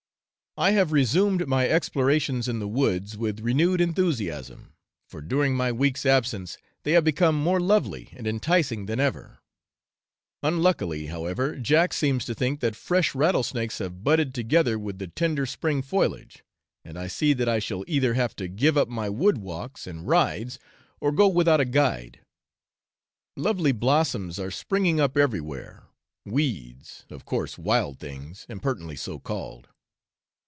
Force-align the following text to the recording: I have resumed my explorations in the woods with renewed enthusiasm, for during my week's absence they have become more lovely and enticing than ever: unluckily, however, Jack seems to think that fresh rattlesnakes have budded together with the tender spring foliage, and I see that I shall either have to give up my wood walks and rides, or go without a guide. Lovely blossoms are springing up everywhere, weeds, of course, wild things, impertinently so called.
I 0.57 0.71
have 0.71 0.91
resumed 0.91 1.47
my 1.47 1.69
explorations 1.69 2.49
in 2.49 2.59
the 2.59 2.67
woods 2.67 3.15
with 3.17 3.39
renewed 3.39 3.79
enthusiasm, 3.79 4.73
for 5.07 5.21
during 5.21 5.55
my 5.55 5.71
week's 5.71 6.05
absence 6.05 6.57
they 6.83 6.91
have 6.91 7.05
become 7.05 7.35
more 7.35 7.61
lovely 7.61 8.09
and 8.11 8.27
enticing 8.27 8.85
than 8.85 8.99
ever: 8.99 9.39
unluckily, 10.43 11.05
however, 11.05 11.55
Jack 11.55 11.93
seems 11.93 12.25
to 12.25 12.35
think 12.35 12.59
that 12.59 12.75
fresh 12.75 13.15
rattlesnakes 13.15 13.77
have 13.77 14.03
budded 14.03 14.33
together 14.33 14.77
with 14.77 14.99
the 14.99 15.07
tender 15.07 15.45
spring 15.45 15.81
foliage, 15.81 16.43
and 16.83 16.99
I 16.99 17.07
see 17.07 17.31
that 17.31 17.47
I 17.47 17.59
shall 17.59 17.85
either 17.87 18.15
have 18.15 18.35
to 18.35 18.49
give 18.49 18.75
up 18.77 18.89
my 18.89 19.07
wood 19.07 19.37
walks 19.37 19.87
and 19.87 20.05
rides, 20.05 20.59
or 20.99 21.13
go 21.13 21.29
without 21.29 21.61
a 21.61 21.65
guide. 21.65 22.19
Lovely 23.37 23.71
blossoms 23.71 24.37
are 24.37 24.51
springing 24.51 24.99
up 24.99 25.15
everywhere, 25.17 25.85
weeds, 26.25 27.05
of 27.09 27.23
course, 27.23 27.57
wild 27.57 27.99
things, 28.01 28.45
impertinently 28.49 28.97
so 28.97 29.17
called. 29.17 29.69